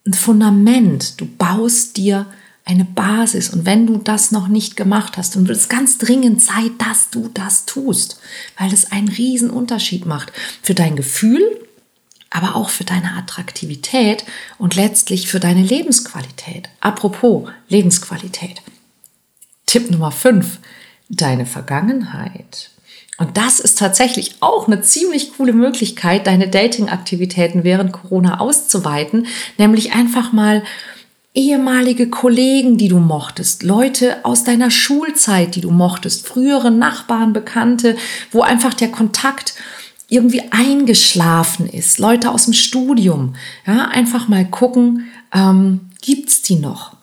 ein 0.05 0.13
Fundament, 0.13 1.19
du 1.19 1.25
baust 1.25 1.97
dir 1.97 2.27
eine 2.65 2.85
Basis. 2.85 3.49
Und 3.49 3.65
wenn 3.65 3.87
du 3.87 3.97
das 3.97 4.31
noch 4.31 4.47
nicht 4.47 4.77
gemacht 4.77 5.17
hast, 5.17 5.35
dann 5.35 5.47
wird 5.47 5.57
es 5.57 5.69
ganz 5.69 5.97
dringend 5.97 6.41
Zeit, 6.41 6.71
dass 6.77 7.09
du 7.09 7.29
das 7.33 7.65
tust, 7.65 8.19
weil 8.57 8.71
es 8.73 8.91
einen 8.91 9.09
riesen 9.09 9.49
Unterschied 9.49 10.05
macht 10.05 10.31
für 10.61 10.73
dein 10.73 10.95
Gefühl, 10.95 11.41
aber 12.29 12.55
auch 12.55 12.69
für 12.69 12.85
deine 12.85 13.13
Attraktivität 13.17 14.23
und 14.57 14.75
letztlich 14.75 15.27
für 15.27 15.39
deine 15.39 15.63
Lebensqualität. 15.63 16.69
Apropos 16.79 17.49
Lebensqualität. 17.67 18.61
Tipp 19.65 19.89
Nummer 19.91 20.11
5. 20.11 20.59
Deine 21.09 21.45
Vergangenheit. 21.45 22.71
Und 23.21 23.37
das 23.37 23.59
ist 23.59 23.77
tatsächlich 23.77 24.37
auch 24.39 24.65
eine 24.65 24.81
ziemlich 24.81 25.37
coole 25.37 25.53
Möglichkeit, 25.53 26.25
deine 26.25 26.47
Dating-Aktivitäten 26.47 27.63
während 27.63 27.91
Corona 27.91 28.39
auszuweiten, 28.39 29.27
nämlich 29.59 29.93
einfach 29.93 30.33
mal 30.33 30.63
ehemalige 31.35 32.09
Kollegen, 32.09 32.79
die 32.79 32.87
du 32.87 32.97
mochtest, 32.97 33.61
Leute 33.61 34.25
aus 34.25 34.43
deiner 34.43 34.71
Schulzeit, 34.71 35.55
die 35.55 35.61
du 35.61 35.69
mochtest, 35.69 36.27
frühere 36.27 36.71
Nachbarn, 36.71 37.31
Bekannte, 37.31 37.95
wo 38.31 38.41
einfach 38.41 38.73
der 38.73 38.89
Kontakt 38.89 39.53
irgendwie 40.09 40.41
eingeschlafen 40.49 41.69
ist, 41.69 41.99
Leute 41.99 42.31
aus 42.31 42.45
dem 42.45 42.55
Studium, 42.55 43.35
ja, 43.67 43.85
einfach 43.89 44.29
mal 44.29 44.45
gucken, 44.45 45.11
ähm, 45.31 45.91
gibt's 46.01 46.41
die 46.41 46.55
noch? 46.55 46.95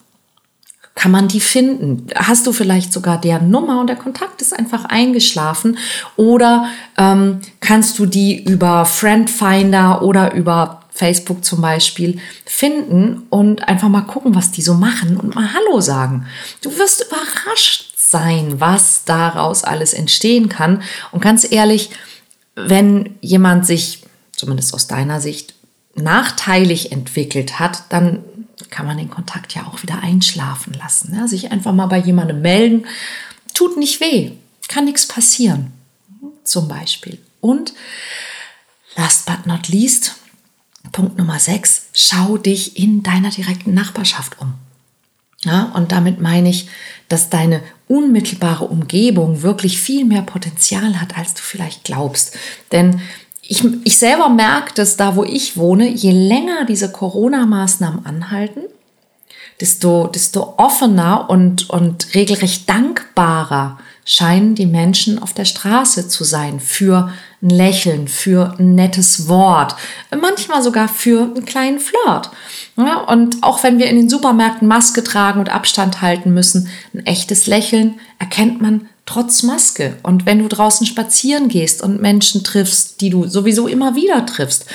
Kann 0.99 1.12
man 1.12 1.28
die 1.28 1.38
finden? 1.38 2.09
Hast 2.17 2.45
du 2.49 2.52
vielleicht 2.52 2.93
sogar 2.93 3.21
deren 3.21 3.50
Nummer 3.50 3.81
und 3.81 3.87
der 3.87 3.95
Kontakt 3.95 4.43
ist 4.43 4.52
einfach 4.52 4.85
eingeschlafen? 4.87 5.78
Oder 6.17 6.67
ähm, 6.97 7.38
kannst 7.61 8.00
du 8.00 8.07
die 8.07 8.43
über 8.43 8.85
Friendfinder 8.85 10.02
oder 10.02 10.35
über 10.35 10.83
Facebook 10.90 11.45
zum 11.45 11.61
Beispiel 11.61 12.19
finden 12.45 13.28
und 13.31 13.69
einfach 13.69 13.88
mal 13.88 14.00
gucken, 14.00 14.35
was 14.35 14.50
die 14.50 14.61
so 14.61 14.75
machen 14.75 15.17
und 15.17 15.37
mal 15.37 15.55
Hallo 15.55 15.81
sagen. 15.81 16.26
Du 16.62 16.76
wirst 16.76 17.07
überrascht 17.07 17.95
sein, 17.97 18.57
was 18.59 19.05
daraus 19.05 19.62
alles 19.62 19.95
entstehen 19.95 20.49
kann. 20.49 20.83
Und 21.12 21.23
ganz 21.23 21.49
ehrlich, 21.49 21.90
wenn 22.57 23.14
jemand 23.21 23.67
sich, 23.67 24.02
zumindest 24.35 24.75
aus 24.75 24.88
deiner 24.88 25.21
Sicht, 25.21 25.55
nachteilig 25.95 26.90
entwickelt 26.90 27.61
hat, 27.61 27.85
dann 27.90 28.25
kann 28.71 28.87
man 28.87 28.99
den 28.99 29.11
Kontakt 29.11 29.55
ja 29.55 29.67
auch 29.67 29.83
wieder 29.83 30.03
einschlafen 30.03 30.75
lassen. 30.75 31.15
Ja? 31.15 31.29
Sich 31.29 31.50
einfach 31.53 31.73
mal 31.73 31.87
bei 31.87 31.99
jemandem 31.99 32.43
melden, 32.43 32.87
tut 33.55 33.77
nicht 33.77 34.00
weh, 34.00 34.33
kann 34.69 34.85
nichts 34.85 35.07
passieren. 35.07 35.73
Zum 36.45 36.69
Beispiel. 36.69 37.19
Und 37.41 37.73
last 38.97 39.27
but 39.27 39.47
not 39.47 39.69
least, 39.69 40.17
Punkt 40.93 41.19
Nummer 41.19 41.38
6, 41.38 41.88
schau 41.93 42.38
dich 42.38 42.79
in 42.79 43.03
deiner 43.03 43.31
direkten 43.31 43.75
Nachbarschaft 43.75 44.41
um. 44.41 44.55
Ja, 45.45 45.67
und 45.75 45.93
damit 45.93 46.21
meine 46.21 46.50
ich, 46.50 46.69
dass 47.09 47.31
deine 47.31 47.62
unmittelbare 47.87 48.65
Umgebung 48.65 49.43
wirklich 49.43 49.81
viel 49.81 50.05
mehr 50.05 50.23
Potenzial 50.23 51.00
hat, 51.00 51.17
als 51.17 51.35
du 51.35 51.43
vielleicht 51.43 51.85
glaubst. 51.85 52.37
Denn 52.73 53.00
ich, 53.50 53.64
ich 53.85 53.99
selber 53.99 54.28
merke, 54.28 54.75
dass 54.75 54.99
da, 54.99 55.17
wo 55.17 55.25
ich 55.25 55.57
wohne, 55.57 55.88
je 55.88 56.12
länger 56.12 56.67
diese 56.67 56.93
Corona-Maßnahmen 56.93 58.05
anhalten, 58.05 58.61
desto, 59.59 60.07
desto 60.07 60.55
offener 60.59 61.31
und, 61.31 61.71
und 61.71 62.14
regelrecht 62.14 62.69
dankbarer 62.69 63.78
scheinen 64.05 64.55
die 64.55 64.67
Menschen 64.67 65.21
auf 65.23 65.33
der 65.33 65.47
Straße 65.47 66.09
zu 66.09 66.25
sein 66.25 66.61
für 66.61 67.11
ein 67.43 67.49
Lächeln, 67.49 68.07
für 68.07 68.55
ein 68.59 68.75
nettes 68.75 69.28
Wort, 69.28 69.76
manchmal 70.11 70.62
sogar 70.62 70.88
für 70.88 71.23
einen 71.23 71.47
kleinen 71.47 71.78
Flirt. 71.78 72.31
Ja, 72.76 73.00
und 73.00 73.43
auch 73.43 73.62
wenn 73.62 73.78
wir 73.78 73.87
in 73.87 73.97
den 73.97 74.11
Supermärkten 74.11 74.69
Maske 74.69 75.02
tragen 75.02 75.40
und 75.40 75.49
Abstand 75.49 76.02
halten 76.02 76.35
müssen, 76.35 76.69
ein 76.93 77.07
echtes 77.07 77.47
Lächeln 77.47 77.99
erkennt 78.19 78.61
man 78.61 78.88
trotz 79.09 79.43
Maske. 79.43 79.97
Und 80.03 80.27
wenn 80.27 80.38
du 80.38 80.49
draußen 80.49 80.87
spazieren 80.87 81.49
gehst 81.49 81.83
und 81.83 82.03
Menschen 82.03 82.45
triffst, 82.45 83.00
die 83.00 83.09
du 83.09 83.27
sowieso 83.27 83.67
immer 83.67 83.95
wieder 83.95 84.27
triffst, 84.27 84.67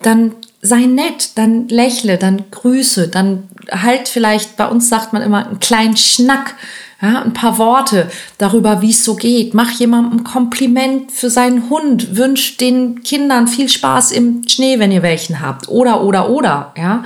dann 0.00 0.32
sei 0.62 0.86
nett, 0.86 1.30
dann 1.34 1.66
lächle, 1.68 2.16
dann 2.16 2.44
grüße, 2.52 3.08
dann 3.08 3.48
halt 3.70 4.08
vielleicht, 4.08 4.56
bei 4.56 4.68
uns 4.68 4.88
sagt 4.88 5.12
man 5.12 5.22
immer, 5.22 5.46
einen 5.46 5.60
kleinen 5.60 5.96
Schnack 5.96 6.54
ja, 7.02 7.22
ein 7.22 7.32
paar 7.32 7.56
Worte 7.58 8.10
darüber, 8.36 8.82
wie 8.82 8.90
es 8.90 9.02
so 9.04 9.16
geht. 9.16 9.54
Mach 9.54 9.70
jemandem 9.70 10.22
Kompliment 10.22 11.10
für 11.10 11.30
seinen 11.30 11.70
Hund. 11.70 12.16
Wünsch 12.16 12.58
den 12.58 13.02
Kindern 13.02 13.48
viel 13.48 13.70
Spaß 13.70 14.12
im 14.12 14.46
Schnee, 14.46 14.78
wenn 14.78 14.92
ihr 14.92 15.02
welchen 15.02 15.40
habt. 15.40 15.68
Oder, 15.68 16.04
oder, 16.04 16.28
oder. 16.28 16.74
Ja, 16.76 17.04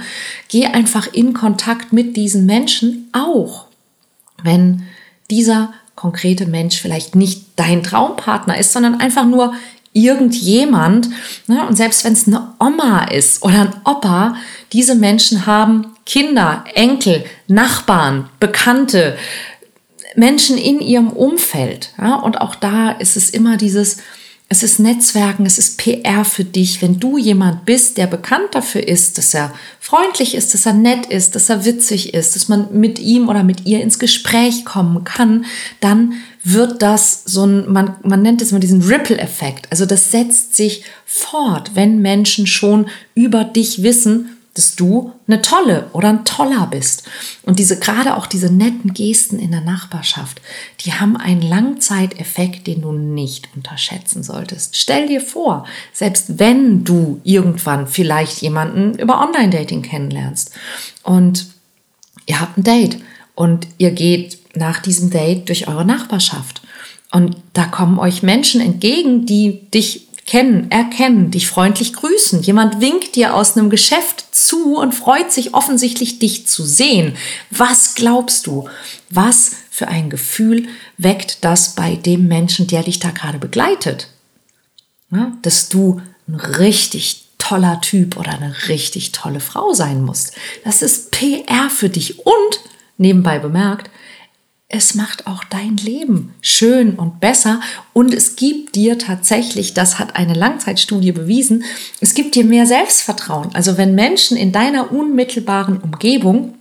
geh 0.48 0.66
einfach 0.66 1.06
in 1.12 1.32
Kontakt 1.32 1.92
mit 1.92 2.16
diesen 2.16 2.44
Menschen 2.44 3.08
auch, 3.12 3.66
wenn 4.42 4.82
dieser 5.30 5.72
konkrete 5.94 6.46
Mensch 6.46 6.80
vielleicht 6.80 7.14
nicht 7.14 7.44
dein 7.56 7.82
Traumpartner 7.82 8.58
ist, 8.58 8.72
sondern 8.72 9.00
einfach 9.00 9.24
nur 9.24 9.54
irgendjemand. 9.92 11.08
Ne? 11.46 11.66
Und 11.66 11.76
selbst 11.76 12.04
wenn 12.04 12.12
es 12.12 12.26
eine 12.26 12.54
Oma 12.58 13.04
ist 13.04 13.42
oder 13.42 13.60
ein 13.60 13.74
Opa, 13.84 14.36
diese 14.72 14.94
Menschen 14.94 15.46
haben 15.46 15.86
Kinder, 16.04 16.64
Enkel, 16.74 17.24
Nachbarn, 17.46 18.28
Bekannte, 18.40 19.16
Menschen 20.16 20.58
in 20.58 20.80
ihrem 20.80 21.08
Umfeld. 21.08 21.90
Ja? 21.98 22.16
Und 22.16 22.40
auch 22.40 22.54
da 22.54 22.90
ist 22.90 23.16
es 23.16 23.30
immer 23.30 23.56
dieses, 23.56 23.98
es 24.50 24.62
ist 24.62 24.78
Netzwerken, 24.78 25.46
es 25.46 25.58
ist 25.58 25.78
PR 25.78 26.24
für 26.24 26.44
dich. 26.44 26.82
Wenn 26.82 27.00
du 27.00 27.16
jemand 27.16 27.64
bist, 27.64 27.96
der 27.96 28.06
bekannt 28.06 28.48
dafür 28.54 28.86
ist, 28.86 29.16
dass 29.16 29.32
er 29.32 29.52
freundlich 29.80 30.34
ist, 30.34 30.52
dass 30.52 30.66
er 30.66 30.74
nett 30.74 31.06
ist, 31.06 31.34
dass 31.34 31.48
er 31.48 31.64
witzig 31.64 32.12
ist, 32.12 32.36
dass 32.36 32.48
man 32.48 32.68
mit 32.78 32.98
ihm 32.98 33.28
oder 33.28 33.42
mit 33.42 33.64
ihr 33.64 33.80
ins 33.80 33.98
Gespräch 33.98 34.64
kommen 34.64 35.02
kann, 35.04 35.46
dann 35.80 36.14
wird 36.44 36.82
das 36.82 37.22
so 37.24 37.46
ein, 37.46 37.72
man, 37.72 37.96
man 38.02 38.20
nennt 38.20 38.42
es 38.42 38.50
immer 38.50 38.60
diesen 38.60 38.82
Ripple-Effekt. 38.82 39.66
Also 39.70 39.86
das 39.86 40.10
setzt 40.10 40.54
sich 40.54 40.84
fort, 41.06 41.70
wenn 41.74 42.02
Menschen 42.02 42.46
schon 42.46 42.86
über 43.14 43.44
dich 43.44 43.82
wissen, 43.82 44.33
dass 44.54 44.76
du 44.76 45.12
eine 45.26 45.42
tolle 45.42 45.90
oder 45.92 46.08
ein 46.08 46.24
toller 46.24 46.68
bist. 46.68 47.02
Und 47.42 47.58
diese, 47.58 47.78
gerade 47.78 48.16
auch 48.16 48.26
diese 48.26 48.52
netten 48.52 48.94
Gesten 48.94 49.38
in 49.38 49.50
der 49.50 49.60
Nachbarschaft, 49.60 50.40
die 50.80 50.92
haben 50.92 51.16
einen 51.16 51.42
Langzeiteffekt, 51.42 52.68
den 52.68 52.82
du 52.82 52.92
nicht 52.92 53.48
unterschätzen 53.56 54.22
solltest. 54.22 54.76
Stell 54.76 55.08
dir 55.08 55.20
vor, 55.20 55.66
selbst 55.92 56.38
wenn 56.38 56.84
du 56.84 57.20
irgendwann 57.24 57.88
vielleicht 57.88 58.42
jemanden 58.42 58.96
über 58.96 59.20
Online-Dating 59.20 59.82
kennenlernst 59.82 60.52
und 61.02 61.48
ihr 62.26 62.40
habt 62.40 62.56
ein 62.56 62.64
Date 62.64 62.98
und 63.34 63.66
ihr 63.78 63.90
geht 63.90 64.38
nach 64.56 64.80
diesem 64.80 65.10
Date 65.10 65.48
durch 65.48 65.66
eure 65.66 65.84
Nachbarschaft 65.84 66.62
und 67.10 67.36
da 67.52 67.64
kommen 67.64 67.98
euch 67.98 68.22
Menschen 68.22 68.60
entgegen, 68.60 69.26
die 69.26 69.68
dich 69.70 70.08
kennen, 70.26 70.70
erkennen, 70.70 71.30
dich 71.30 71.48
freundlich 71.48 71.92
grüßen. 71.92 72.42
Jemand 72.42 72.80
winkt 72.80 73.16
dir 73.16 73.34
aus 73.34 73.56
einem 73.56 73.70
Geschäft 73.70 74.24
zu 74.30 74.76
und 74.76 74.94
freut 74.94 75.32
sich 75.32 75.54
offensichtlich, 75.54 76.18
dich 76.18 76.46
zu 76.46 76.64
sehen. 76.64 77.16
Was 77.50 77.94
glaubst 77.94 78.46
du? 78.46 78.68
Was 79.10 79.52
für 79.70 79.88
ein 79.88 80.08
Gefühl 80.08 80.68
weckt 80.96 81.44
das 81.44 81.74
bei 81.74 81.96
dem 81.96 82.26
Menschen, 82.28 82.66
der 82.66 82.82
dich 82.82 83.00
da 83.00 83.10
gerade 83.10 83.38
begleitet? 83.38 84.08
Dass 85.42 85.68
du 85.68 86.00
ein 86.26 86.36
richtig 86.36 87.24
toller 87.38 87.80
Typ 87.82 88.16
oder 88.16 88.32
eine 88.32 88.54
richtig 88.68 89.12
tolle 89.12 89.40
Frau 89.40 89.74
sein 89.74 90.02
musst. 90.02 90.32
Das 90.64 90.80
ist 90.80 91.10
PR 91.10 91.68
für 91.68 91.90
dich 91.90 92.24
und, 92.24 92.60
nebenbei 92.96 93.38
bemerkt, 93.38 93.90
es 94.68 94.94
macht 94.94 95.26
auch 95.26 95.44
dein 95.44 95.76
Leben 95.76 96.34
schön 96.40 96.94
und 96.94 97.20
besser 97.20 97.60
und 97.92 98.14
es 98.14 98.36
gibt 98.36 98.74
dir 98.74 98.98
tatsächlich, 98.98 99.74
das 99.74 99.98
hat 99.98 100.16
eine 100.16 100.34
Langzeitstudie 100.34 101.12
bewiesen, 101.12 101.64
es 102.00 102.14
gibt 102.14 102.34
dir 102.34 102.44
mehr 102.44 102.66
Selbstvertrauen. 102.66 103.50
Also 103.54 103.76
wenn 103.76 103.94
Menschen 103.94 104.36
in 104.36 104.52
deiner 104.52 104.90
unmittelbaren 104.90 105.78
Umgebung 105.78 106.54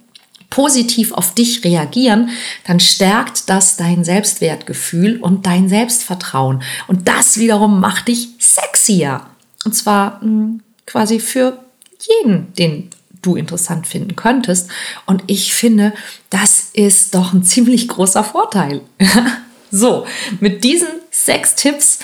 positiv 0.49 1.13
auf 1.13 1.33
dich 1.33 1.63
reagieren, 1.63 2.29
dann 2.67 2.79
stärkt 2.79 3.49
das 3.49 3.75
dein 3.77 4.03
Selbstwertgefühl 4.03 5.19
und 5.19 5.47
dein 5.47 5.67
Selbstvertrauen. 5.67 6.61
Und 6.87 7.07
das 7.07 7.39
wiederum 7.39 7.79
macht 7.79 8.07
dich 8.07 8.29
sexier. 8.37 9.21
Und 9.65 9.73
zwar 9.73 10.19
mh, 10.21 10.21
hm, 10.21 10.61
quasi 10.85 11.19
für 11.19 11.57
jeden, 11.99 12.53
den 12.53 12.89
du 13.25 13.35
interessant 13.35 13.87
finden 13.87 14.15
könntest. 14.15 14.69
Und 15.05 15.23
ich 15.27 15.53
finde, 15.53 15.93
das 16.29 16.69
ist 16.73 17.15
doch 17.15 17.33
ein 17.33 17.43
ziemlich 17.43 17.87
großer 17.87 18.23
Vorteil. 18.23 18.81
so, 19.71 20.05
mit 20.39 20.63
diesen 20.63 20.89
sechs 21.11 21.55
Tipps 21.55 21.99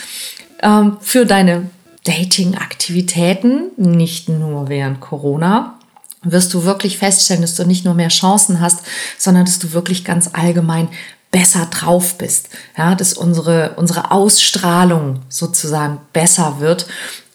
ähm, 0.61 0.97
für 1.01 1.25
deine 1.25 1.69
Dating-Aktivitäten, 2.05 3.71
nicht 3.77 4.29
nur 4.29 4.69
während 4.69 4.99
Corona, 4.99 5.79
wirst 6.23 6.53
du 6.53 6.63
wirklich 6.63 6.97
feststellen, 6.97 7.41
dass 7.41 7.55
du 7.55 7.65
nicht 7.65 7.85
nur 7.85 7.93
mehr 7.93 8.09
Chancen 8.09 8.59
hast, 8.59 8.81
sondern 9.17 9.45
dass 9.45 9.59
du 9.59 9.73
wirklich 9.73 10.03
ganz 10.03 10.31
allgemein 10.33 10.89
besser 11.31 11.67
drauf 11.67 12.17
bist, 12.17 12.49
ja, 12.77 12.95
dass 12.95 13.13
unsere, 13.13 13.75
unsere 13.75 14.11
Ausstrahlung 14.11 15.19
sozusagen 15.29 15.99
besser 16.11 16.59
wird 16.59 16.87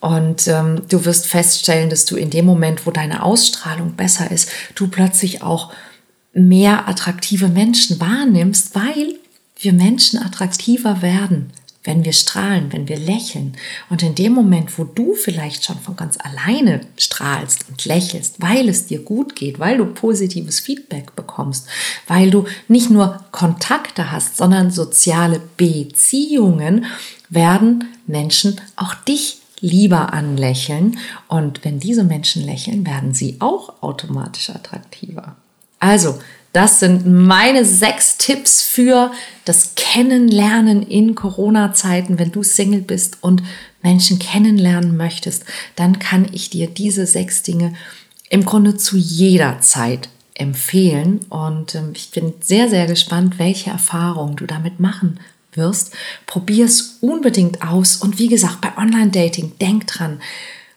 und 0.05 0.47
ähm, 0.47 0.83
du 0.87 1.03
wirst 1.03 1.25
feststellen, 1.25 1.89
dass 1.89 2.05
du 2.05 2.15
in 2.15 2.29
dem 2.29 2.45
Moment, 2.45 2.85
wo 2.85 2.91
deine 2.91 3.23
Ausstrahlung 3.23 3.93
besser 3.93 4.29
ist, 4.29 4.49
du 4.75 4.87
plötzlich 4.87 5.41
auch 5.41 5.73
mehr 6.31 6.87
attraktive 6.87 7.47
Menschen 7.47 7.99
wahrnimmst, 7.99 8.75
weil 8.75 9.15
wir 9.57 9.73
Menschen 9.73 10.19
attraktiver 10.21 11.01
werden, 11.01 11.51
wenn 11.83 12.05
wir 12.05 12.13
strahlen, 12.13 12.71
wenn 12.71 12.87
wir 12.87 12.99
lächeln. 12.99 13.57
Und 13.89 14.03
in 14.03 14.13
dem 14.13 14.33
Moment, 14.33 14.77
wo 14.77 14.83
du 14.83 15.15
vielleicht 15.15 15.65
schon 15.65 15.79
von 15.79 15.95
ganz 15.95 16.19
alleine 16.19 16.81
strahlst 16.97 17.65
und 17.67 17.83
lächelst, 17.85 18.41
weil 18.43 18.69
es 18.69 18.85
dir 18.85 18.99
gut 18.99 19.35
geht, 19.35 19.57
weil 19.57 19.79
du 19.79 19.87
positives 19.87 20.59
Feedback 20.59 21.15
bekommst, 21.15 21.67
weil 22.05 22.29
du 22.29 22.45
nicht 22.67 22.91
nur 22.91 23.25
Kontakte 23.31 24.11
hast, 24.11 24.37
sondern 24.37 24.69
soziale 24.69 25.41
Beziehungen, 25.57 26.85
werden 27.29 27.85
Menschen 28.05 28.61
auch 28.75 28.93
dich 28.93 29.39
lieber 29.59 30.13
anlächeln. 30.13 30.97
Und 31.27 31.63
wenn 31.63 31.79
diese 31.79 32.03
Menschen 32.03 32.45
lächeln, 32.45 32.85
werden 32.85 33.13
sie 33.13 33.37
auch 33.39 33.81
automatisch 33.81 34.49
attraktiver. 34.49 35.35
Also, 35.79 36.19
das 36.53 36.79
sind 36.79 37.05
meine 37.05 37.65
sechs 37.65 38.17
Tipps 38.17 38.61
für 38.61 39.11
das 39.43 39.75
Kennenlernen 39.75 40.83
in 40.83 41.13
Corona-Zeiten. 41.13 42.17
Wenn 42.17 42.31
du 42.31 42.43
Single 42.43 42.81
bist 42.81 43.17
und 43.21 43.43
Menschen 43.83 44.19
kennenlernen 44.19 44.95
möchtest, 44.95 45.43
dann 45.75 45.99
kann 45.99 46.27
ich 46.31 46.49
dir 46.49 46.67
diese 46.67 47.05
sechs 47.07 47.43
Dinge 47.43 47.73
im 48.29 48.45
Grunde 48.45 48.77
zu 48.77 48.95
jeder 48.95 49.59
Zeit 49.59 50.07
empfehlen. 50.33 51.19
Und 51.29 51.75
ähm, 51.75 51.91
ich 51.93 52.11
bin 52.11 52.33
sehr, 52.39 52.69
sehr 52.69 52.87
gespannt, 52.87 53.37
welche 53.37 53.69
Erfahrungen 53.69 54.37
du 54.37 54.45
damit 54.45 54.79
machen 54.79 55.19
wirst. 55.57 55.93
Probier 56.25 56.65
es 56.65 56.97
unbedingt 57.01 57.61
aus. 57.61 57.97
Und 57.97 58.19
wie 58.19 58.27
gesagt, 58.27 58.61
bei 58.61 58.77
Online-Dating, 58.77 59.53
denk 59.59 59.87
dran, 59.87 60.21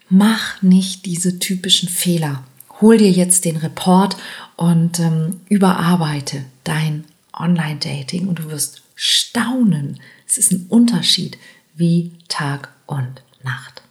mach 0.08 0.62
nicht 0.62 1.06
diese 1.06 1.38
typischen 1.38 1.88
Fehler. 1.88 2.44
Hol 2.80 2.98
dir 2.98 3.10
jetzt 3.10 3.44
den 3.44 3.56
Report 3.56 4.16
und 4.56 5.00
ähm, 5.00 5.40
überarbeite 5.48 6.44
dein 6.64 7.04
Online-Dating 7.32 8.28
und 8.28 8.38
du 8.40 8.50
wirst 8.50 8.82
staunen. 8.94 10.00
Es 10.26 10.38
ist 10.38 10.52
ein 10.52 10.66
Unterschied 10.68 11.38
wie 11.74 12.12
Tag 12.28 12.72
und 12.86 13.22
Nacht. 13.42 13.82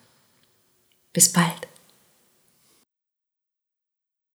Bis 1.13 1.32
bald. 1.32 1.67